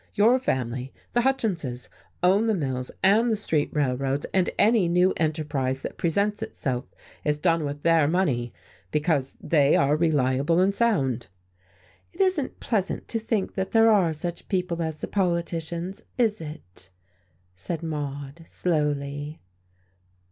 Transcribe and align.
"Your 0.15 0.39
family, 0.39 0.91
the 1.13 1.21
Hutchinses, 1.21 1.87
own 2.23 2.47
the 2.47 2.55
mills 2.55 2.89
and 3.03 3.31
the 3.31 3.35
street 3.35 3.69
railroads, 3.71 4.25
and 4.33 4.49
any 4.57 4.87
new 4.87 5.13
enterprise 5.17 5.83
that 5.83 5.99
presents 5.99 6.41
itself 6.41 6.85
is 7.23 7.37
done 7.37 7.63
with 7.65 7.83
their 7.83 8.07
money, 8.07 8.51
because 8.89 9.37
they 9.39 9.75
are 9.75 9.95
reliable 9.95 10.59
and 10.59 10.73
sound." 10.73 11.27
"It 12.13 12.19
isn't 12.19 12.59
pleasant 12.59 13.07
to 13.09 13.19
think 13.19 13.53
that 13.53 13.73
there 13.73 13.91
are 13.91 14.11
such 14.11 14.49
people 14.49 14.81
as 14.81 15.01
the 15.01 15.07
politicians, 15.07 16.01
is 16.17 16.41
it?" 16.41 16.89
said 17.55 17.83
Maude, 17.83 18.41
slowly. 18.47 19.39